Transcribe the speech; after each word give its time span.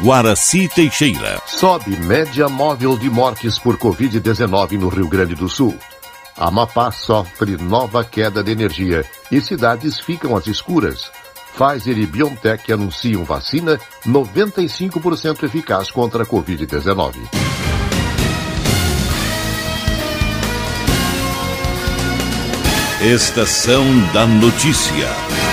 Guaraci 0.00 0.68
Teixeira. 0.68 1.42
Sobe 1.44 1.96
média 1.96 2.48
móvel 2.48 2.96
de 2.96 3.10
mortes 3.10 3.58
por 3.58 3.76
Covid-19 3.76 4.78
no 4.78 4.88
Rio 4.88 5.08
Grande 5.08 5.34
do 5.34 5.48
Sul. 5.48 5.76
Amapá 6.36 6.92
sofre 6.92 7.56
nova 7.56 8.04
queda 8.04 8.40
de 8.44 8.52
energia 8.52 9.04
e 9.30 9.40
cidades 9.40 9.98
ficam 9.98 10.36
às 10.36 10.46
escuras. 10.46 11.10
Pfizer 11.56 11.98
e 11.98 12.06
BioNTech 12.06 12.72
anunciam 12.72 13.24
vacina 13.24 13.76
95% 14.06 15.42
eficaz 15.42 15.90
contra 15.90 16.22
a 16.22 16.26
Covid-19. 16.26 17.16
Estação 23.02 23.84
da 24.12 24.26
Notícia. 24.26 25.47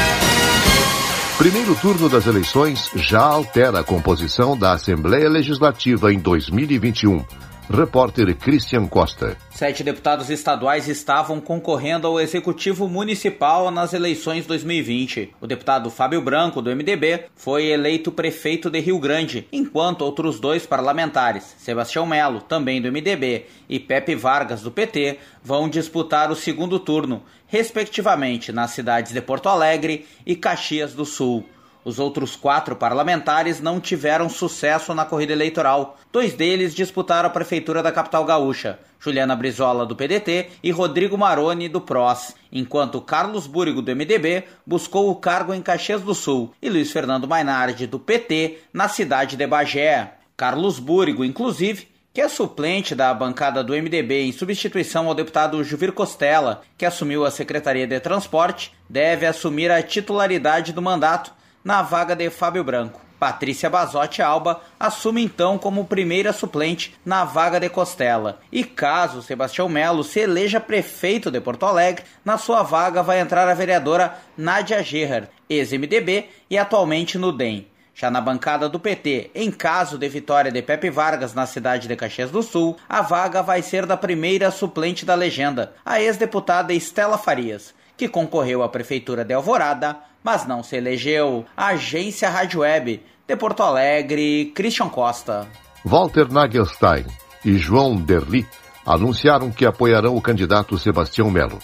Primeiro 1.38 1.76
turno 1.76 2.08
das 2.08 2.28
eleições 2.28 2.90
já 2.96 3.20
altera 3.20 3.82
a 3.82 3.84
composição 3.84 4.58
da 4.58 4.72
Assembleia 4.72 5.30
Legislativa 5.30 6.14
em 6.14 6.18
2021. 6.18 7.26
Repórter 7.70 8.34
Christian 8.38 8.88
Costa. 8.88 9.36
Sete 9.50 9.84
deputados 9.84 10.30
estaduais 10.30 10.88
estavam 10.88 11.42
concorrendo 11.42 12.08
ao 12.08 12.22
Executivo 12.22 12.88
Municipal 12.88 13.70
nas 13.70 13.92
eleições 13.94 14.46
2020. 14.46 15.34
O 15.42 15.48
deputado 15.48 15.90
Fábio 15.90 16.22
Branco, 16.22 16.62
do 16.62 16.74
MDB, 16.74 17.26
foi 17.36 17.66
eleito 17.66 18.12
prefeito 18.12 18.70
de 18.70 18.80
Rio 18.80 19.00
Grande, 19.00 19.48
enquanto 19.52 20.04
outros 20.04 20.40
dois 20.40 20.66
parlamentares, 20.66 21.56
Sebastião 21.58 22.06
Melo, 22.06 22.40
também 22.40 22.82
do 22.82 22.92
MDB, 22.92 23.46
e 23.68 23.80
Pepe 23.80 24.16
Vargas, 24.16 24.62
do 24.62 24.72
PT, 24.72 25.18
vão 25.44 25.68
disputar 25.68 26.32
o 26.32 26.36
segundo 26.36 26.80
turno, 26.80 27.24
respectivamente 27.56 28.52
nas 28.52 28.72
cidades 28.72 29.14
de 29.14 29.22
Porto 29.22 29.48
Alegre 29.48 30.06
e 30.26 30.36
Caxias 30.36 30.94
do 30.94 31.06
Sul. 31.06 31.46
Os 31.86 32.00
outros 32.00 32.36
quatro 32.36 32.76
parlamentares 32.76 33.62
não 33.62 33.80
tiveram 33.80 34.28
sucesso 34.28 34.94
na 34.94 35.06
corrida 35.06 35.32
eleitoral. 35.32 35.98
Dois 36.12 36.34
deles 36.34 36.76
disputaram 36.76 37.28
a 37.28 37.32
prefeitura 37.32 37.82
da 37.82 37.94
capital 37.94 38.26
gaúcha, 38.26 38.78
Juliana 39.00 39.38
Brizola, 39.38 39.86
do 39.86 39.96
PDT, 39.96 40.50
e 40.62 40.70
Rodrigo 40.70 41.18
Maroni, 41.18 41.70
do 41.70 41.80
PROS, 41.80 42.36
enquanto 42.52 43.00
Carlos 43.00 43.48
Búrigo, 43.48 43.82
do 43.82 43.96
MDB, 43.96 44.44
buscou 44.66 45.10
o 45.10 45.16
cargo 45.16 45.54
em 45.54 45.62
Caxias 45.62 46.02
do 46.02 46.14
Sul 46.14 46.54
e 46.62 46.70
Luiz 46.70 46.92
Fernando 46.92 47.26
Mainardi, 47.26 47.88
do 47.88 48.00
PT, 48.00 48.64
na 48.74 48.90
cidade 48.90 49.38
de 49.38 49.48
Bagé. 49.48 50.16
Carlos 50.36 50.78
Búrigo, 50.78 51.24
inclusive, 51.24 51.88
que 52.16 52.22
é 52.22 52.30
suplente 52.30 52.96
da 52.96 53.14
bancada 53.14 53.62
do 53.62 53.74
MDB 53.74 54.22
em 54.22 54.32
substituição 54.32 55.10
ao 55.10 55.14
deputado 55.14 55.62
Juvir 55.66 55.92
Costela, 55.92 56.62
que 56.78 56.86
assumiu 56.86 57.26
a 57.26 57.30
Secretaria 57.30 57.86
de 57.86 58.00
Transporte, 58.00 58.74
deve 58.90 59.26
assumir 59.26 59.70
a 59.70 59.84
titularidade 59.84 60.72
do 60.72 60.82
mandato 60.82 61.34
na 61.62 61.82
vaga 61.82 62.16
de 62.16 62.30
Fábio 62.30 62.64
Branco. 62.64 63.02
Patrícia 63.20 63.70
Bazotti 63.70 64.22
Alba 64.22 64.62
assume 64.80 65.26
então 65.26 65.58
como 65.58 65.84
primeira 65.84 66.32
suplente 66.32 66.96
na 67.06 67.26
vaga 67.26 67.60
de 67.60 67.68
Costela. 67.68 68.40
E 68.50 68.64
caso 68.64 69.22
Sebastião 69.22 69.68
Melo 69.68 70.02
se 70.02 70.22
eleja 70.22 70.62
prefeito 70.62 71.30
de 71.30 71.42
Porto 71.42 71.66
Alegre, 71.66 72.06
na 72.24 72.38
sua 72.38 72.64
vaga 72.64 73.04
vai 73.04 73.20
entrar 73.20 73.50
a 73.50 73.54
vereadora 73.54 74.16
Nádia 74.38 74.82
Gerhard, 74.82 75.28
ex-MDB 75.50 76.30
e 76.50 76.58
atualmente 76.58 77.18
no 77.18 77.34
DEM. 77.34 77.68
Já 77.96 78.12
na 78.12 78.22
bancada 78.22 78.70
do 78.70 78.80
PT, 78.80 79.32
em 79.34 79.50
caso 79.50 79.98
de 79.98 80.08
vitória 80.08 80.52
de 80.52 80.62
Pepe 80.62 80.92
Vargas 80.92 81.34
na 81.34 81.48
cidade 81.48 81.88
de 81.88 81.96
Caxias 81.96 82.30
do 82.30 82.44
Sul, 82.44 82.78
a 82.88 83.02
vaga 83.02 83.42
vai 83.42 83.64
ser 83.64 83.88
da 83.88 83.98
primeira 83.98 84.52
suplente 84.52 85.06
da 85.06 85.16
legenda, 85.16 85.74
a 85.84 86.00
ex-deputada 86.00 86.74
Estela 86.74 87.18
Farias, 87.18 87.74
que 87.96 88.08
concorreu 88.08 88.62
à 88.62 88.70
prefeitura 88.70 89.24
de 89.24 89.34
Alvorada 89.34 89.98
mas 90.26 90.48
não 90.48 90.64
se 90.64 90.76
elegeu. 90.76 91.46
Agência 91.56 92.28
Rádio 92.28 92.62
Web, 92.62 93.00
de 93.28 93.36
Porto 93.36 93.62
Alegre, 93.62 94.52
Christian 94.56 94.90
Costa. 94.90 95.48
Walter 95.86 96.32
Nagelstein 96.32 97.06
e 97.46 97.60
João 97.60 97.96
Derli 97.96 98.44
anunciaram 98.84 99.52
que 99.52 99.68
apoiarão 99.68 100.16
o 100.16 100.22
candidato 100.22 100.80
Sebastião 100.80 101.30
Melo. 101.30 101.60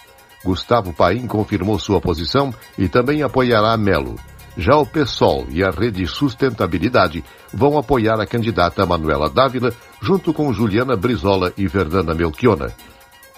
Gustavo 0.46 0.94
Paim 0.94 1.25
confirmou 1.25 1.80
sua 1.80 2.00
posição 2.00 2.53
e 2.78 2.88
também 2.88 3.24
apoiará 3.24 3.75
Melo. 3.78 4.16
Já 4.58 4.76
o 4.76 4.86
PSOL 4.86 5.48
e 5.50 5.64
a 5.64 5.70
Rede 5.70 6.06
Sustentabilidade 6.06 7.24
vão 7.54 7.78
apoiar 7.78 8.20
a 8.20 8.26
candidata 8.26 8.86
Manuela 8.86 9.30
Dávila, 9.30 9.74
junto 10.02 10.34
com 10.34 10.52
Juliana 10.52 10.96
Brizola 10.96 11.54
e 11.58 11.70
Fernanda 11.70 12.14
Melchiona. 12.14 12.74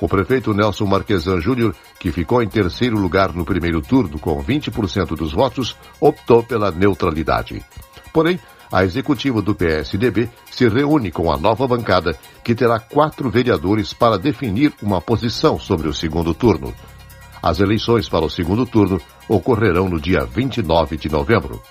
O 0.01 0.07
prefeito 0.07 0.53
Nelson 0.53 0.85
Marquesan 0.85 1.39
Júnior, 1.39 1.75
que 1.99 2.11
ficou 2.11 2.41
em 2.41 2.47
terceiro 2.47 2.97
lugar 2.97 3.31
no 3.31 3.45
primeiro 3.45 3.81
turno 3.81 4.19
com 4.19 4.43
20% 4.43 5.15
dos 5.15 5.31
votos, 5.31 5.77
optou 5.99 6.43
pela 6.43 6.71
neutralidade. 6.71 7.63
Porém, 8.11 8.39
a 8.71 8.83
executiva 8.83 9.39
do 9.39 9.53
PSDB 9.53 10.29
se 10.49 10.67
reúne 10.67 11.11
com 11.11 11.31
a 11.31 11.37
nova 11.37 11.67
bancada, 11.67 12.17
que 12.43 12.55
terá 12.55 12.79
quatro 12.79 13.29
vereadores 13.29 13.93
para 13.93 14.17
definir 14.17 14.73
uma 14.81 14.99
posição 14.99 15.59
sobre 15.59 15.87
o 15.87 15.93
segundo 15.93 16.33
turno. 16.33 16.73
As 17.41 17.59
eleições 17.59 18.09
para 18.09 18.25
o 18.25 18.29
segundo 18.29 18.65
turno 18.65 18.99
ocorrerão 19.27 19.89
no 19.89 19.99
dia 19.99 20.25
29 20.25 20.97
de 20.97 21.09
novembro. 21.09 21.61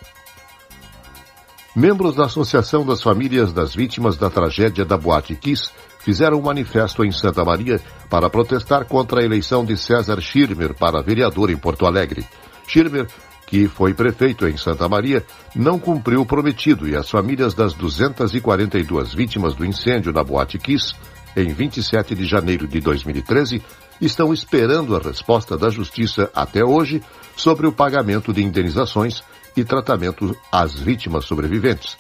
Membros 1.75 2.15
da 2.15 2.27
Associação 2.27 2.85
das 2.85 3.03
Famílias 3.03 3.53
das 3.53 3.75
Vítimas 3.75 4.19
da 4.19 4.29
Tragédia 4.29 4.85
da 4.85 4.99
Boate 4.99 5.35
Kiss 5.35 5.71
fizeram 6.01 6.39
um 6.39 6.43
manifesto 6.43 7.05
em 7.05 7.11
Santa 7.11 7.45
Maria 7.45 7.81
para 8.11 8.29
protestar 8.29 8.85
contra 8.85 9.21
a 9.21 9.25
eleição 9.25 9.65
de 9.65 9.77
César 9.77 10.21
Schirmer 10.21 10.75
para 10.75 11.01
vereador 11.01 11.51
em 11.51 11.57
Porto 11.57 11.87
Alegre. 11.87 12.27
Schirmer, 12.67 13.07
que 13.47 13.69
foi 13.69 13.95
prefeito 13.95 14.47
em 14.47 14.57
Santa 14.57 14.89
Maria, 14.89 15.25
não 15.55 15.79
cumpriu 15.79 16.21
o 16.21 16.27
prometido 16.27 16.89
e 16.89 16.97
as 16.97 17.09
famílias 17.09 17.55
das 17.55 17.73
242 17.75 19.15
vítimas 19.15 19.55
do 19.55 19.65
incêndio 19.65 20.13
na 20.13 20.23
Boate 20.23 20.59
Kiss, 20.59 20.95
em 21.37 21.53
27 21.53 22.15
de 22.15 22.27
janeiro 22.27 22.67
de 22.67 22.81
2013, 22.81 23.63
estão 24.03 24.33
esperando 24.33 24.97
a 24.97 24.99
resposta 24.99 25.57
da 25.57 25.71
Justiça 25.71 26.29
até 26.35 26.65
hoje 26.65 27.01
sobre 27.37 27.67
o 27.67 27.73
pagamento 27.73 28.33
de 28.33 28.43
indenizações 28.43 29.23
e 29.57 29.65
tratamento 29.65 30.37
às 30.51 30.75
vítimas 30.75 31.25
sobreviventes. 31.25 31.97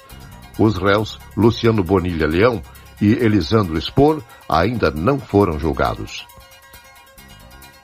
Os 0.58 0.76
réus 0.76 1.18
Luciano 1.36 1.82
Bonilha 1.82 2.26
Leão 2.26 2.60
e 3.00 3.12
Elisandro 3.12 3.80
Spor 3.80 4.22
ainda 4.48 4.90
não 4.90 5.18
foram 5.18 5.58
julgados. 5.58 6.26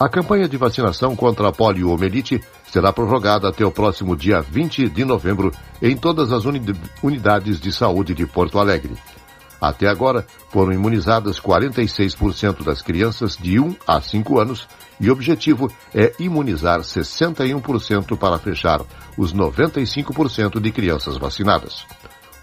A 0.00 0.08
campanha 0.08 0.48
de 0.48 0.56
vacinação 0.56 1.16
contra 1.16 1.48
a 1.48 1.52
poliomielite 1.52 2.40
será 2.70 2.92
prorrogada 2.92 3.48
até 3.48 3.64
o 3.64 3.70
próximo 3.70 4.14
dia 4.14 4.40
20 4.40 4.88
de 4.88 5.04
novembro 5.04 5.52
em 5.82 5.96
todas 5.96 6.32
as 6.32 6.44
unidades 7.02 7.60
de 7.60 7.72
saúde 7.72 8.14
de 8.14 8.26
Porto 8.26 8.58
Alegre. 8.58 8.96
Até 9.60 9.88
agora, 9.88 10.26
foram 10.50 10.72
imunizadas 10.72 11.40
46% 11.40 12.64
das 12.64 12.80
crianças 12.80 13.36
de 13.36 13.58
1 13.58 13.76
a 13.86 14.00
5 14.00 14.38
anos 14.38 14.68
e 15.00 15.08
o 15.08 15.12
objetivo 15.12 15.70
é 15.94 16.12
imunizar 16.18 16.80
61% 16.80 18.16
para 18.16 18.38
fechar 18.38 18.82
os 19.16 19.34
95% 19.34 20.60
de 20.60 20.72
crianças 20.72 21.16
vacinadas. 21.16 21.84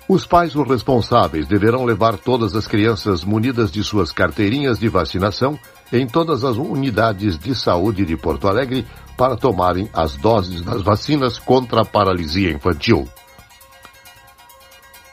Os 0.08 0.26
pais 0.26 0.56
ou 0.56 0.64
responsáveis 0.64 1.48
deverão 1.48 1.84
levar 1.84 2.18
todas 2.18 2.56
as 2.56 2.68
crianças 2.68 3.24
munidas 3.24 3.72
de 3.72 3.84
suas 3.84 4.12
carteirinhas 4.12 4.78
de 4.78 4.88
vacinação 4.88 5.58
em 5.92 6.06
todas 6.06 6.44
as 6.44 6.58
unidades 6.58 7.40
de 7.40 7.56
saúde 7.56 8.06
de 8.06 8.16
Porto 8.16 8.48
Alegre 8.48 8.86
para 9.18 9.36
tomarem 9.36 9.90
as 9.94 10.16
doses 10.16 10.62
das 10.62 10.84
vacinas 10.84 11.40
contra 11.40 11.82
a 11.82 11.86
paralisia 11.86 12.52
infantil. 12.52 13.08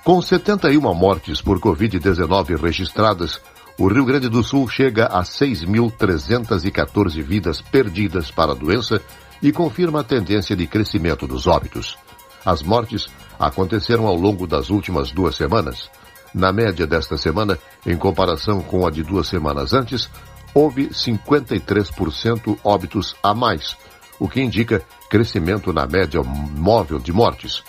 Com 0.05 0.21
71 0.21 0.81
mortes 0.95 1.41
por 1.41 1.61
Covid-19 1.61 2.61
registradas, 2.61 3.41
o 3.79 3.87
Rio 3.87 4.05
Grande 4.05 4.29
do 4.29 4.43
Sul 4.43 4.69
chega 4.69 5.07
a 5.07 5.23
6.314 5.23 7.23
vidas 7.23 7.61
perdidas 7.61 8.29
para 8.29 8.51
a 8.51 8.55
doença 8.55 9.01
e 9.41 9.53
confirma 9.53 10.01
a 10.01 10.05
tendência 10.05 10.57
de 10.57 10.67
crescimento 10.67 11.25
dos 11.25 11.47
óbitos. 11.47 11.97
As 12.45 12.65
mortes 12.65 13.07
aconteceram 13.39 14.09
ao 14.09 14.17
longo 14.17 14.45
das 14.45 14.71
últimas 14.71 15.13
duas 15.13 15.37
semanas. 15.37 15.89
Na 16.35 16.53
média 16.53 16.85
desta 16.85 17.17
semana, 17.17 17.57
em 17.87 17.97
comparação 17.97 18.61
com 18.61 18.85
a 18.85 18.91
de 18.91 19.05
duas 19.05 19.29
semanas 19.29 19.73
antes, 19.73 20.11
houve 20.53 20.89
53% 20.89 22.59
óbitos 22.65 23.15
a 23.23 23.33
mais, 23.33 23.77
o 24.19 24.29
que 24.29 24.41
indica 24.41 24.83
crescimento 25.09 25.73
na 25.73 25.87
média 25.87 26.21
móvel 26.25 26.99
de 26.99 27.13
mortes. 27.13 27.63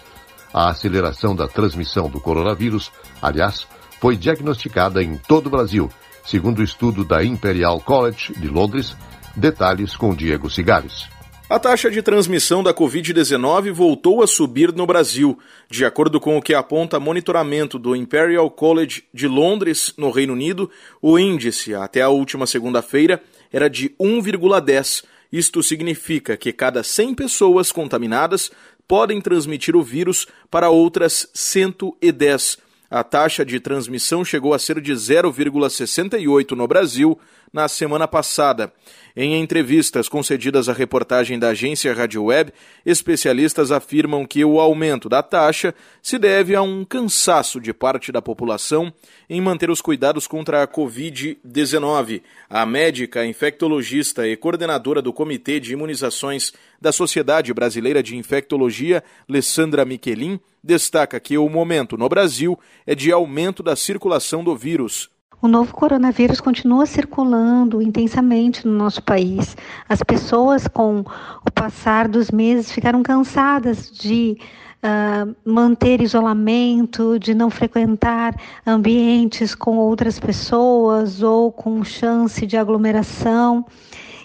A 0.53 0.69
aceleração 0.69 1.35
da 1.35 1.47
transmissão 1.47 2.09
do 2.09 2.19
coronavírus, 2.19 2.91
aliás, 3.21 3.67
foi 3.99 4.15
diagnosticada 4.15 5.03
em 5.03 5.17
todo 5.17 5.47
o 5.47 5.49
Brasil, 5.49 5.89
segundo 6.25 6.59
o 6.59 6.63
estudo 6.63 7.03
da 7.03 7.23
Imperial 7.23 7.79
College 7.81 8.33
de 8.37 8.47
Londres. 8.47 8.95
Detalhes 9.35 9.95
com 9.95 10.13
Diego 10.15 10.49
Cigares. 10.49 11.18
A 11.49 11.57
taxa 11.57 11.89
de 11.89 12.03
transmissão 12.03 12.61
da 12.61 12.71
Covid-19 12.75 13.71
voltou 13.71 14.21
a 14.21 14.27
subir 14.27 14.71
no 14.71 14.85
Brasil, 14.85 15.35
de 15.67 15.83
acordo 15.83 16.19
com 16.19 16.37
o 16.37 16.41
que 16.43 16.53
aponta 16.53 16.99
monitoramento 16.99 17.79
do 17.79 17.95
Imperial 17.95 18.51
College 18.51 19.03
de 19.11 19.27
Londres, 19.27 19.91
no 19.97 20.11
Reino 20.11 20.33
Unido. 20.33 20.69
O 21.01 21.17
índice, 21.17 21.73
até 21.73 22.03
a 22.03 22.09
última 22.09 22.45
segunda-feira, 22.45 23.19
era 23.51 23.67
de 23.67 23.89
1,10. 23.99 25.03
Isto 25.33 25.63
significa 25.63 26.37
que 26.37 26.53
cada 26.53 26.83
100 26.83 27.15
pessoas 27.15 27.71
contaminadas 27.71 28.51
podem 28.87 29.19
transmitir 29.19 29.75
o 29.75 29.81
vírus 29.81 30.27
para 30.51 30.69
outras 30.69 31.27
110. 31.33 32.59
A 32.91 33.03
taxa 33.03 33.43
de 33.43 33.59
transmissão 33.59 34.23
chegou 34.23 34.53
a 34.53 34.59
ser 34.59 34.79
de 34.79 34.93
0,68 34.93 36.51
no 36.51 36.67
Brasil 36.67 37.19
na 37.51 37.67
semana 37.67 38.07
passada. 38.07 38.71
Em 39.15 39.35
entrevistas 39.41 40.07
concedidas 40.07 40.69
à 40.69 40.73
reportagem 40.73 41.37
da 41.37 41.49
agência 41.49 41.93
Rádio 41.93 42.23
Web, 42.23 42.53
especialistas 42.85 43.71
afirmam 43.71 44.25
que 44.25 44.45
o 44.45 44.59
aumento 44.59 45.09
da 45.09 45.21
taxa 45.21 45.73
se 46.01 46.17
deve 46.17 46.55
a 46.55 46.61
um 46.61 46.85
cansaço 46.85 47.59
de 47.59 47.73
parte 47.73 48.11
da 48.11 48.21
população 48.21 48.93
em 49.29 49.41
manter 49.41 49.69
os 49.69 49.81
cuidados 49.81 50.27
contra 50.27 50.63
a 50.63 50.67
Covid-19. 50.67 52.21
A 52.49 52.65
médica 52.65 53.25
infectologista 53.25 54.27
e 54.27 54.37
coordenadora 54.37 55.01
do 55.01 55.11
Comitê 55.11 55.59
de 55.59 55.73
Imunizações 55.73 56.53
da 56.79 56.91
Sociedade 56.91 57.53
Brasileira 57.53 58.01
de 58.01 58.15
Infectologia, 58.15 59.03
Alessandra 59.27 59.83
Miquelin, 59.83 60.39
destaca 60.63 61.19
que 61.19 61.37
o 61.37 61.49
momento 61.49 61.97
no 61.97 62.07
Brasil 62.07 62.57
é 62.85 62.95
de 62.95 63.11
aumento 63.11 63.61
da 63.61 63.75
circulação 63.75 64.43
do 64.43 64.55
vírus. 64.55 65.09
O 65.41 65.47
novo 65.47 65.73
coronavírus 65.73 66.41
continua 66.41 66.85
circulando 66.85 67.81
intensamente 67.81 68.67
no 68.67 68.73
nosso 68.73 69.01
país. 69.01 69.55
As 69.87 70.03
pessoas, 70.03 70.67
com 70.67 70.99
o 71.45 71.51
passar 71.51 72.09
dos 72.09 72.29
meses, 72.29 72.69
ficaram 72.69 73.01
cansadas 73.01 73.89
de 73.89 74.37
uh, 74.83 75.33
manter 75.49 76.01
isolamento, 76.01 77.17
de 77.17 77.33
não 77.33 77.49
frequentar 77.49 78.35
ambientes 78.67 79.55
com 79.55 79.77
outras 79.77 80.19
pessoas 80.19 81.23
ou 81.23 81.53
com 81.53 81.85
chance 81.85 82.45
de 82.45 82.57
aglomeração. 82.57 83.65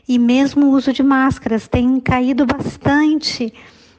E 0.08 0.18
mesmo 0.18 0.66
o 0.66 0.70
uso 0.72 0.92
de 0.92 1.02
máscaras 1.02 1.68
tem 1.68 2.00
caído 2.00 2.44
bastante 2.44 3.54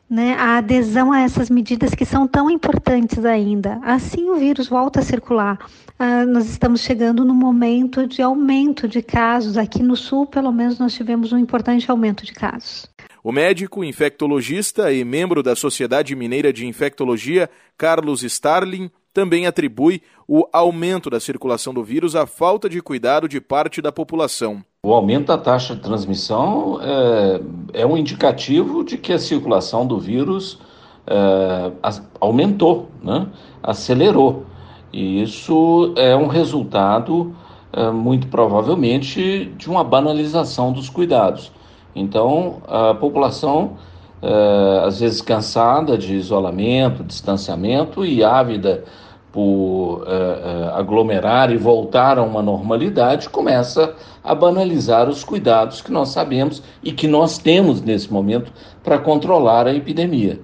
né, 0.09 0.35
a 0.35 0.57
adesão 0.57 1.11
a 1.11 1.21
essas 1.21 1.49
medidas 1.49 1.95
que 1.95 2.05
são 2.05 2.27
tão 2.27 2.49
importantes 2.49 3.25
ainda. 3.25 3.79
Assim 3.83 4.29
o 4.29 4.35
vírus 4.35 4.67
volta 4.67 4.99
a 4.99 5.03
circular. 5.03 5.57
Ah, 5.97 6.25
nós 6.25 6.49
estamos 6.49 6.81
chegando 6.81 7.23
no 7.23 7.33
momento 7.33 8.05
de 8.05 8.21
aumento 8.21 8.87
de 8.87 9.01
casos. 9.01 9.57
Aqui 9.57 9.81
no 9.81 9.95
sul, 9.95 10.25
pelo 10.25 10.51
menos, 10.51 10.77
nós 10.77 10.93
tivemos 10.93 11.31
um 11.31 11.37
importante 11.37 11.89
aumento 11.89 12.25
de 12.25 12.33
casos. 12.33 12.87
O 13.23 13.31
médico 13.31 13.83
infectologista 13.83 14.91
e 14.93 15.03
membro 15.03 15.41
da 15.41 15.55
Sociedade 15.55 16.15
Mineira 16.15 16.53
de 16.53 16.67
Infectologia, 16.67 17.49
Carlos 17.75 18.21
Starling, 18.23 18.91
também 19.11 19.47
atribui 19.47 20.01
o 20.27 20.45
aumento 20.51 21.09
da 21.09 21.19
circulação 21.19 21.73
do 21.73 21.83
vírus 21.83 22.15
à 22.15 22.27
falta 22.27 22.69
de 22.69 22.81
cuidado 22.81 23.29
de 23.29 23.39
parte 23.39 23.81
da 23.81 23.91
população. 23.91 24.63
O 24.85 24.93
aumento 24.93 25.25
da 25.25 25.37
taxa 25.39 25.73
de 25.73 25.81
transmissão 25.81 26.79
é, 26.79 27.81
é 27.81 27.85
um 27.87 27.97
indicativo 27.97 28.83
de 28.83 28.99
que 28.99 29.11
a 29.13 29.17
circulação 29.17 29.83
do 29.83 29.99
vírus 29.99 30.59
é, 31.07 31.71
aumentou, 32.21 32.89
né? 33.01 33.25
acelerou. 33.63 34.43
E 34.93 35.23
isso 35.23 35.91
é 35.97 36.15
um 36.15 36.27
resultado, 36.27 37.35
é, 37.73 37.89
muito 37.89 38.27
provavelmente, 38.27 39.51
de 39.57 39.67
uma 39.67 39.83
banalização 39.83 40.71
dos 40.71 40.88
cuidados. 40.88 41.51
Então, 41.95 42.61
a 42.67 42.93
população, 42.93 43.77
é, 44.21 44.83
às 44.85 44.99
vezes 44.99 45.19
cansada 45.19 45.97
de 45.97 46.13
isolamento, 46.13 47.03
distanciamento 47.03 48.05
e 48.05 48.23
ávida 48.23 48.83
por 49.35 49.97
uh, 49.97 50.05
uh, 50.05 50.75
aglomerar 50.75 51.51
e 51.51 51.57
voltar 51.57 52.17
a 52.17 52.23
uma 52.23 52.41
normalidade, 52.41 53.27
começa 53.27 53.93
a 54.23 54.33
banalizar 54.33 55.09
os 55.09 55.25
cuidados 55.25 55.81
que 55.81 55.91
nós 55.91 56.09
sabemos 56.09 56.63
e 56.81 56.93
que 56.93 57.05
nós 57.05 57.37
temos 57.37 57.81
nesse 57.81 58.11
momento 58.11 58.49
para 58.81 58.97
controlar 58.97 59.67
a 59.67 59.75
epidemia. 59.75 60.39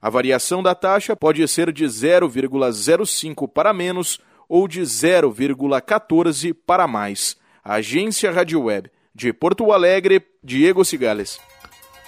A 0.00 0.10
variação 0.10 0.62
da 0.62 0.74
taxa 0.74 1.16
pode 1.16 1.48
ser 1.48 1.72
de 1.72 1.86
0,05 1.86 3.48
para 3.48 3.72
menos 3.72 4.20
ou 4.46 4.68
de 4.68 4.82
0,14 4.82 6.54
para 6.66 6.86
mais. 6.86 7.38
Agência 7.64 8.30
Rádio 8.30 8.64
Web 8.64 8.90
de 9.14 9.32
Porto 9.32 9.72
Alegre, 9.72 10.22
Diego 10.42 10.84
Cigales. 10.84 11.40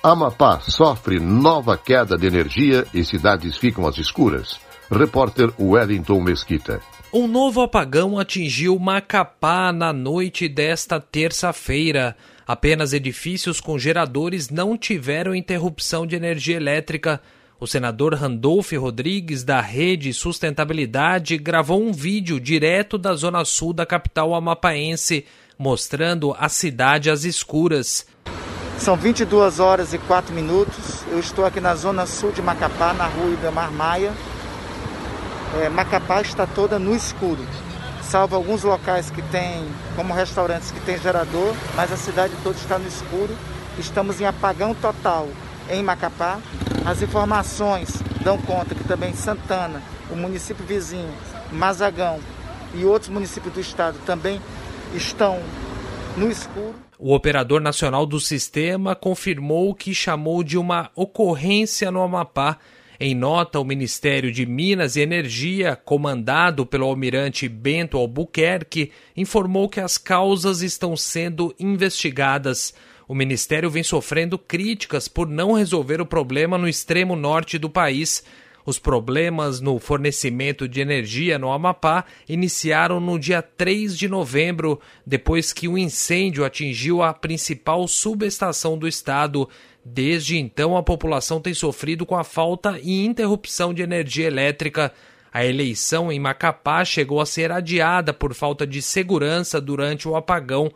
Amapá 0.01 0.59
sofre 0.59 1.19
nova 1.19 1.77
queda 1.77 2.17
de 2.17 2.27
energia 2.27 2.85
e 2.93 3.05
cidades 3.05 3.57
ficam 3.57 3.87
às 3.87 3.97
escuras. 3.97 4.59
Repórter 4.91 5.51
Wellington 5.57 6.21
Mesquita. 6.21 6.81
Um 7.15 7.27
novo 7.27 7.61
apagão 7.61 8.17
atingiu 8.17 8.79
Macapá 8.79 9.71
na 9.71 9.93
noite 9.93 10.49
desta 10.49 10.99
terça-feira. 10.99 12.17
Apenas 12.47 12.91
edifícios 12.91 13.61
com 13.61 13.77
geradores 13.77 14.49
não 14.49 14.75
tiveram 14.75 15.35
interrupção 15.35 16.07
de 16.07 16.15
energia 16.15 16.55
elétrica. 16.55 17.21
O 17.59 17.67
senador 17.67 18.15
Randolph 18.15 18.71
Rodrigues, 18.71 19.43
da 19.43 19.61
Rede 19.61 20.11
Sustentabilidade, 20.11 21.37
gravou 21.37 21.83
um 21.83 21.91
vídeo 21.91 22.39
direto 22.39 22.97
da 22.97 23.13
zona 23.13 23.45
sul 23.45 23.73
da 23.73 23.85
capital 23.85 24.33
amapaense, 24.33 25.23
mostrando 25.55 26.35
a 26.39 26.49
cidade 26.49 27.11
às 27.11 27.25
escuras. 27.25 28.07
São 28.79 28.97
22 28.97 29.59
horas 29.59 29.93
e 29.93 29.99
4 29.99 30.33
minutos. 30.33 31.03
Eu 31.11 31.19
estou 31.19 31.45
aqui 31.45 31.61
na 31.61 31.75
zona 31.75 32.07
sul 32.07 32.31
de 32.31 32.41
Macapá, 32.41 32.91
na 32.91 33.05
rua 33.05 33.33
Ibamar 33.33 33.71
Maia 33.71 34.11
é, 35.61 35.69
Macapá 35.69 36.21
está 36.21 36.47
toda 36.47 36.79
no 36.79 36.95
escuro, 36.95 37.45
salvo 38.01 38.35
alguns 38.35 38.63
locais 38.63 39.09
que 39.09 39.21
tem, 39.23 39.65
como 39.95 40.13
restaurantes 40.13 40.71
que 40.71 40.79
tem 40.81 40.97
gerador, 40.97 41.53
mas 41.75 41.91
a 41.91 41.97
cidade 41.97 42.33
toda 42.43 42.57
está 42.57 42.77
no 42.77 42.87
escuro. 42.87 43.35
Estamos 43.77 44.21
em 44.21 44.25
apagão 44.25 44.73
total 44.75 45.27
em 45.69 45.81
Macapá. 45.81 46.39
As 46.85 47.01
informações 47.01 48.01
dão 48.23 48.37
conta 48.37 48.75
que 48.75 48.83
também 48.83 49.13
Santana, 49.13 49.81
o 50.11 50.15
município 50.15 50.65
vizinho, 50.65 51.13
Mazagão 51.51 52.19
e 52.73 52.85
outros 52.85 53.09
municípios 53.09 53.53
do 53.53 53.59
estado 53.59 53.97
também 54.05 54.41
estão 54.93 55.39
no 56.17 56.29
escuro. 56.29 56.75
O 56.99 57.13
operador 57.13 57.59
nacional 57.59 58.05
do 58.05 58.19
sistema 58.19 58.95
confirmou 58.95 59.73
que 59.73 59.93
chamou 59.93 60.43
de 60.43 60.57
uma 60.57 60.89
ocorrência 60.95 61.91
no 61.91 62.01
Amapá 62.01 62.57
em 63.05 63.13
nota, 63.13 63.59
o 63.59 63.65
Ministério 63.65 64.31
de 64.31 64.45
Minas 64.45 64.95
e 64.95 65.01
Energia, 65.01 65.75
comandado 65.75 66.65
pelo 66.65 66.85
almirante 66.85 67.49
Bento 67.49 67.97
Albuquerque, 67.97 68.91
informou 69.13 69.67
que 69.67 69.81
as 69.81 69.97
causas 69.97 70.61
estão 70.61 70.95
sendo 70.95 71.53
investigadas. 71.59 72.73
O 73.05 73.13
ministério 73.13 73.69
vem 73.69 73.83
sofrendo 73.83 74.39
críticas 74.39 75.09
por 75.09 75.27
não 75.27 75.51
resolver 75.51 75.99
o 75.99 76.05
problema 76.05 76.57
no 76.57 76.65
extremo 76.65 77.13
norte 77.13 77.57
do 77.57 77.69
país. 77.69 78.23
Os 78.65 78.79
problemas 78.79 79.59
no 79.59 79.77
fornecimento 79.79 80.65
de 80.65 80.79
energia 80.79 81.37
no 81.37 81.51
Amapá 81.51 82.05
iniciaram 82.29 83.01
no 83.01 83.19
dia 83.19 83.41
3 83.41 83.97
de 83.97 84.07
novembro, 84.07 84.79
depois 85.05 85.51
que 85.51 85.67
um 85.67 85.77
incêndio 85.77 86.45
atingiu 86.45 87.03
a 87.03 87.13
principal 87.13 87.85
subestação 87.85 88.77
do 88.77 88.87
estado. 88.87 89.49
Desde 89.85 90.37
então, 90.37 90.77
a 90.77 90.83
população 90.83 91.41
tem 91.41 91.53
sofrido 91.53 92.05
com 92.05 92.15
a 92.15 92.23
falta 92.23 92.79
e 92.81 93.05
interrupção 93.05 93.73
de 93.73 93.81
energia 93.81 94.27
elétrica. 94.27 94.93
A 95.31 95.45
eleição 95.45 96.11
em 96.11 96.19
Macapá 96.19 96.85
chegou 96.85 97.19
a 97.19 97.25
ser 97.25 97.51
adiada 97.51 98.13
por 98.13 98.33
falta 98.33 98.65
de 98.65 98.81
segurança 98.81 99.59
durante 99.59 100.07
o 100.07 100.15
apagão. 100.15 100.71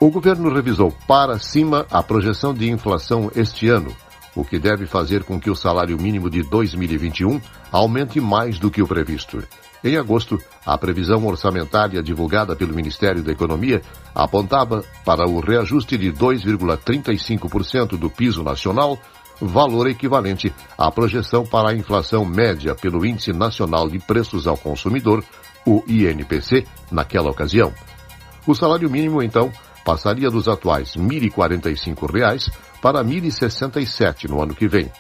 O 0.01 0.11
governo 0.11 0.53
revisou 0.53 0.93
para 1.07 1.39
cima 1.39 1.87
a 1.91 2.03
projeção 2.03 2.53
de 2.53 2.69
inflação 2.71 3.31
este 3.35 3.69
ano, 3.69 3.95
o 4.35 4.45
que 4.45 4.59
deve 4.59 4.87
fazer 4.87 5.25
com 5.25 5.39
que 5.39 5.51
o 5.51 5.57
salário 5.57 6.01
mínimo 6.01 6.29
de 6.29 6.43
2021 6.43 7.41
aumente 7.71 8.21
mais 8.21 8.59
do 8.59 8.71
que 8.71 8.83
o 8.83 8.87
previsto. 8.87 9.43
Em 9.83 9.97
agosto, 9.97 10.39
a 10.65 10.79
previsão 10.79 11.27
orçamentária 11.27 12.03
divulgada 12.03 12.57
pelo 12.57 12.75
Ministério 12.75 13.23
da 13.23 13.33
Economia 13.33 13.83
apontava 14.15 14.83
para 15.05 15.29
o 15.29 15.41
reajuste 15.41 15.99
de 15.99 16.11
2,35% 16.11 17.99
do 17.99 18.09
piso 18.09 18.43
nacional, 18.43 18.99
valor 19.39 19.87
equivalente 19.87 20.55
à 20.79 20.91
projeção 20.91 21.45
para 21.45 21.71
a 21.71 21.75
inflação 21.75 22.25
média 22.25 22.75
pelo 22.75 23.05
Índice 23.05 23.33
Nacional 23.33 23.89
de 23.89 23.99
Preços 23.99 24.47
ao 24.47 24.57
Consumidor, 24.57 25.23
o 25.67 25.85
INPC, 25.87 26.67
naquela 26.91 27.31
ocasião. 27.31 27.71
O 28.47 28.55
salário 28.55 28.89
mínimo, 28.91 29.23
então, 29.23 29.53
passaria 29.85 30.31
dos 30.31 30.49
atuais 30.49 30.95
R$ 30.95 31.03
1.045 31.03 32.51
para 32.81 33.03
R$ 33.03 33.21
1.067 33.21 34.29
no 34.29 34.43
ano 34.43 34.55
que 34.55 34.67
vem. 34.67 34.91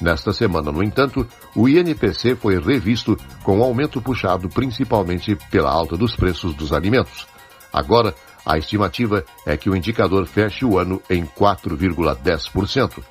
Nesta 0.00 0.32
semana, 0.32 0.72
no 0.72 0.82
entanto, 0.82 1.26
o 1.54 1.68
INPC 1.68 2.34
foi 2.34 2.58
revisto 2.58 3.16
com 3.44 3.58
um 3.58 3.62
aumento 3.62 4.00
puxado 4.02 4.48
principalmente 4.48 5.36
pela 5.50 5.70
alta 5.70 5.96
dos 5.96 6.16
preços 6.16 6.54
dos 6.54 6.72
alimentos. 6.72 7.26
Agora, 7.72 8.12
a 8.44 8.58
estimativa 8.58 9.24
é 9.46 9.56
que 9.56 9.70
o 9.70 9.76
indicador 9.76 10.26
feche 10.26 10.64
o 10.64 10.76
ano 10.76 11.00
em 11.08 11.24
4,10%. 11.24 13.02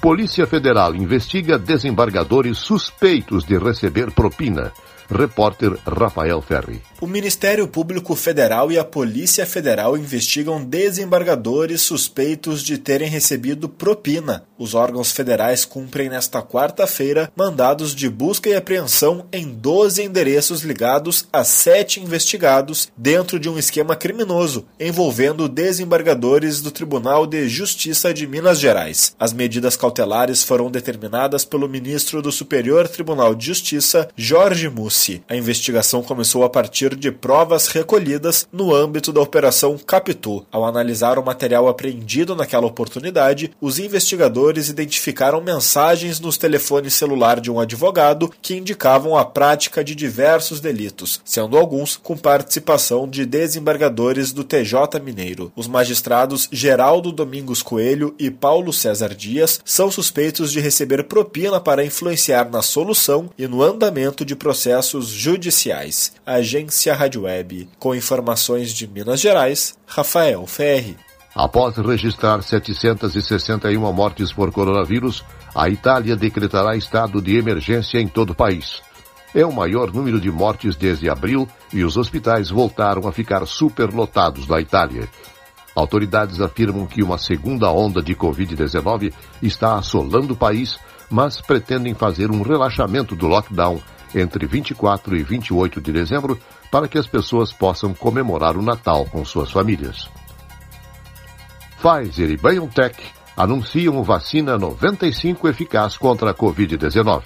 Polícia 0.00 0.46
Federal 0.48 0.96
investiga 0.96 1.58
desembargadores 1.58 2.58
suspeitos 2.58 3.44
de 3.44 3.56
receber 3.56 4.10
propina. 4.10 4.72
Repórter 5.10 5.76
Rafael 5.86 6.40
Ferri. 6.42 6.80
O 7.00 7.06
Ministério 7.06 7.66
Público 7.66 8.14
Federal 8.14 8.70
e 8.70 8.78
a 8.78 8.84
Polícia 8.84 9.44
Federal 9.44 9.96
investigam 9.96 10.64
desembargadores 10.64 11.80
suspeitos 11.80 12.62
de 12.62 12.78
terem 12.78 13.08
recebido 13.08 13.68
propina. 13.68 14.44
Os 14.56 14.74
órgãos 14.74 15.10
federais 15.10 15.64
cumprem 15.64 16.08
nesta 16.08 16.40
quarta-feira 16.40 17.32
mandados 17.34 17.94
de 17.94 18.08
busca 18.08 18.48
e 18.48 18.54
apreensão 18.54 19.26
em 19.32 19.48
12 19.48 20.02
endereços 20.02 20.62
ligados 20.62 21.26
a 21.32 21.42
sete 21.42 22.00
investigados 22.00 22.88
dentro 22.96 23.40
de 23.40 23.48
um 23.48 23.58
esquema 23.58 23.96
criminoso 23.96 24.66
envolvendo 24.78 25.48
desembargadores 25.48 26.60
do 26.60 26.70
Tribunal 26.70 27.26
de 27.26 27.48
Justiça 27.48 28.14
de 28.14 28.26
Minas 28.26 28.60
Gerais. 28.60 29.14
As 29.18 29.32
medidas 29.32 29.76
cautelares 29.76 30.44
foram 30.44 30.70
determinadas 30.70 31.44
pelo 31.44 31.68
ministro 31.68 32.22
do 32.22 32.30
Superior 32.30 32.86
Tribunal 32.88 33.34
de 33.34 33.46
Justiça, 33.46 34.08
Jorge 34.16 34.68
Mussi. 34.92 35.22
A 35.26 35.34
investigação 35.34 36.02
começou 36.02 36.44
a 36.44 36.50
partir 36.50 36.94
de 36.94 37.10
provas 37.10 37.68
recolhidas 37.68 38.46
no 38.52 38.74
âmbito 38.74 39.10
da 39.10 39.22
Operação 39.22 39.78
Capitu. 39.78 40.44
Ao 40.52 40.66
analisar 40.66 41.18
o 41.18 41.24
material 41.24 41.66
apreendido 41.66 42.36
naquela 42.36 42.66
oportunidade, 42.66 43.50
os 43.58 43.78
investigadores 43.78 44.68
identificaram 44.68 45.40
mensagens 45.40 46.20
nos 46.20 46.36
telefones 46.36 46.92
celular 46.92 47.40
de 47.40 47.50
um 47.50 47.58
advogado 47.58 48.30
que 48.42 48.54
indicavam 48.54 49.16
a 49.16 49.24
prática 49.24 49.82
de 49.82 49.94
diversos 49.94 50.60
delitos, 50.60 51.20
sendo 51.24 51.56
alguns 51.56 51.96
com 51.96 52.16
participação 52.16 53.08
de 53.08 53.24
desembargadores 53.24 54.30
do 54.30 54.44
TJ 54.44 55.00
Mineiro. 55.02 55.50
Os 55.56 55.66
magistrados 55.66 56.48
Geraldo 56.52 57.10
Domingos 57.10 57.62
Coelho 57.62 58.14
e 58.18 58.30
Paulo 58.30 58.72
César 58.72 59.14
Dias 59.14 59.58
são 59.64 59.90
suspeitos 59.90 60.52
de 60.52 60.60
receber 60.60 61.04
propina 61.04 61.58
para 61.58 61.84
influenciar 61.84 62.50
na 62.50 62.60
solução 62.60 63.30
e 63.38 63.46
no 63.46 63.62
andamento 63.62 64.24
de 64.24 64.36
processos 64.36 64.81
judiciais. 64.86 66.12
Agência 66.24 66.62
Agência 66.62 66.94
Rádio 66.94 67.22
Web. 67.22 67.68
Com 67.78 67.94
informações 67.94 68.72
de 68.72 68.86
Minas 68.86 69.20
Gerais, 69.20 69.74
Rafael 69.86 70.46
Ferri. 70.46 70.96
Após 71.34 71.76
registrar 71.76 72.42
761 72.42 73.92
mortes 73.92 74.32
por 74.32 74.52
coronavírus, 74.52 75.24
a 75.54 75.68
Itália 75.68 76.14
decretará 76.14 76.76
estado 76.76 77.22
de 77.22 77.36
emergência 77.36 77.98
em 77.98 78.06
todo 78.06 78.30
o 78.30 78.34
país. 78.34 78.82
É 79.34 79.46
o 79.46 79.52
maior 79.52 79.92
número 79.92 80.20
de 80.20 80.30
mortes 80.30 80.76
desde 80.76 81.08
abril 81.08 81.48
e 81.72 81.84
os 81.84 81.96
hospitais 81.96 82.50
voltaram 82.50 83.08
a 83.08 83.12
ficar 83.12 83.46
superlotados 83.46 84.46
na 84.46 84.60
Itália. 84.60 85.08
Autoridades 85.74 86.40
afirmam 86.40 86.86
que 86.86 87.02
uma 87.02 87.16
segunda 87.16 87.70
onda 87.70 88.02
de 88.02 88.14
Covid-19 88.14 89.12
está 89.42 89.76
assolando 89.76 90.34
o 90.34 90.36
país, 90.36 90.78
mas 91.10 91.40
pretendem 91.40 91.94
fazer 91.94 92.30
um 92.30 92.42
relaxamento 92.42 93.16
do 93.16 93.26
lockdown 93.26 93.80
entre 94.14 94.46
24 94.46 95.16
e 95.16 95.22
28 95.22 95.80
de 95.80 95.92
dezembro 95.92 96.38
para 96.70 96.88
que 96.88 96.98
as 96.98 97.06
pessoas 97.06 97.52
possam 97.52 97.94
comemorar 97.94 98.56
o 98.56 98.62
Natal 98.62 99.06
com 99.06 99.24
suas 99.24 99.50
famílias. 99.50 100.08
Pfizer 101.80 102.30
e 102.30 102.36
BioNTech 102.36 102.96
anunciam 103.36 104.02
vacina 104.02 104.56
95 104.56 105.48
eficaz 105.48 105.96
contra 105.96 106.30
a 106.30 106.34
Covid-19. 106.34 107.22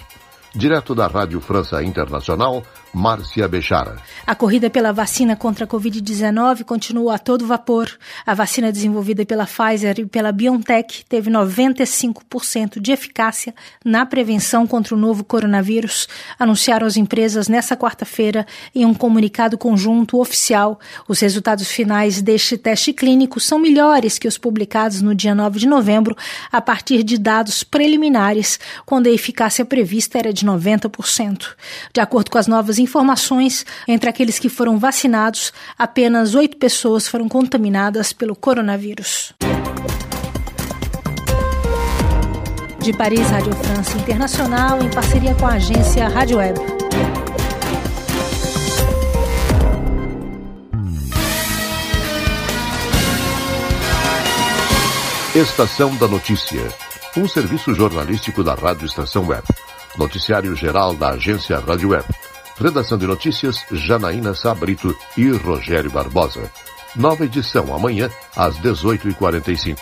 Direto 0.55 0.95
da 0.95 1.07
Rádio 1.07 1.39
França 1.39 1.83
Internacional, 1.83 2.63
Márcia 2.97 3.47
Bechara. 3.47 3.97
A 4.25 4.33
corrida 4.33 4.71
pela 4.71 4.91
vacina 4.91 5.35
contra 5.35 5.65
a 5.65 5.67
Covid-19 5.67 6.63
continua 6.63 7.15
a 7.15 7.19
todo 7.19 7.45
vapor. 7.45 7.87
A 8.25 8.33
vacina 8.33 8.71
desenvolvida 8.71 9.23
pela 9.23 9.45
Pfizer 9.45 9.99
e 9.99 10.05
pela 10.07 10.31
BioNTech 10.31 11.05
teve 11.07 11.29
95% 11.29 12.81
de 12.81 12.91
eficácia 12.91 13.53
na 13.85 14.03
prevenção 14.03 14.65
contra 14.65 14.95
o 14.95 14.97
novo 14.97 15.23
coronavírus, 15.23 16.07
anunciaram 16.39 16.87
as 16.87 16.97
empresas 16.97 17.47
nesta 17.47 17.77
quarta-feira 17.77 18.47
em 18.73 18.83
um 18.83 18.95
comunicado 18.95 19.59
conjunto 19.59 20.19
oficial. 20.19 20.79
Os 21.07 21.19
resultados 21.19 21.67
finais 21.67 22.19
deste 22.19 22.57
teste 22.57 22.93
clínico 22.93 23.39
são 23.39 23.59
melhores 23.59 24.17
que 24.17 24.27
os 24.27 24.39
publicados 24.39 25.03
no 25.03 25.13
dia 25.13 25.35
9 25.35 25.59
de 25.59 25.67
novembro, 25.67 26.17
a 26.51 26.59
partir 26.59 27.03
de 27.03 27.19
dados 27.19 27.63
preliminares, 27.63 28.59
quando 28.87 29.05
a 29.05 29.11
eficácia 29.11 29.63
prevista 29.63 30.17
era 30.17 30.33
de 30.33 30.47
90%. 30.47 31.49
De 31.93 32.01
acordo 32.01 32.31
com 32.31 32.39
as 32.39 32.47
novas 32.47 32.79
informações, 32.87 33.65
entre 33.85 34.09
aqueles 34.09 34.39
que 34.39 34.47
foram 34.47 34.79
vacinados, 34.79 35.51
apenas 35.77 36.33
oito 36.33 36.55
pessoas 36.55 37.07
foram 37.07 37.27
contaminadas 37.27 38.13
pelo 38.13 38.35
coronavírus. 38.35 39.33
De 42.79 42.93
Paris, 42.93 43.27
Rádio 43.27 43.53
França 43.53 43.97
Internacional, 43.97 44.81
em 44.81 44.89
parceria 44.89 45.35
com 45.35 45.45
a 45.45 45.55
agência 45.55 46.07
Rádio 46.07 46.37
Web. 46.37 46.57
Estação 55.35 55.93
da 55.97 56.07
Notícia, 56.07 56.61
um 57.17 57.27
serviço 57.27 57.73
jornalístico 57.73 58.43
da 58.43 58.55
Rádio 58.55 58.85
Estação 58.85 59.27
Web. 59.27 59.43
Noticiário 59.97 60.55
geral 60.55 60.95
da 60.95 61.09
agência 61.09 61.59
Rádio 61.59 61.89
Web. 61.89 62.05
Redação 62.59 62.97
de 62.97 63.05
notícias 63.05 63.63
Janaína 63.71 64.33
Sabrito 64.33 64.95
e 65.15 65.29
Rogério 65.29 65.91
Barbosa. 65.91 66.51
Nova 66.95 67.23
edição 67.23 67.73
amanhã 67.73 68.09
às 68.35 68.57
18h45. 68.57 69.77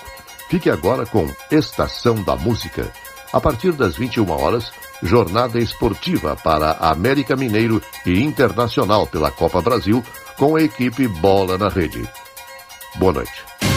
Fique 0.49 0.69
agora 0.69 1.05
com 1.05 1.27
Estação 1.49 2.21
da 2.21 2.35
Música. 2.35 2.91
A 3.31 3.39
partir 3.39 3.71
das 3.71 3.95
21 3.95 4.29
horas, 4.29 4.71
jornada 5.01 5.57
esportiva 5.57 6.35
para 6.35 6.73
América 6.73 7.35
Mineiro 7.35 7.81
e 8.05 8.21
Internacional 8.21 9.07
pela 9.07 9.31
Copa 9.31 9.61
Brasil 9.61 10.03
com 10.37 10.57
a 10.57 10.61
equipe 10.61 11.07
Bola 11.07 11.57
na 11.57 11.69
Rede. 11.69 12.07
Boa 12.95 13.13
noite. 13.13 13.74